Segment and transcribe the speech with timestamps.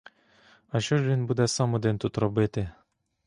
[0.69, 2.71] А що ж він буде сам-один тут робити?